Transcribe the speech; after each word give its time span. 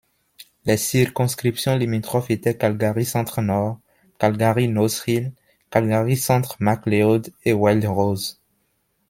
Les 0.65 0.77
circonscriptions 0.77 1.75
limitrophes 1.77 2.31
était 2.31 2.57
Calgary-Centre-Nord, 2.57 3.77
Calgary—Nose 4.17 5.03
Hill, 5.05 5.31
Calgary-Centre, 5.69 6.55
Macleod 6.59 7.31
et 7.45 7.53
Wild 7.53 7.85
Rose. 7.85 8.39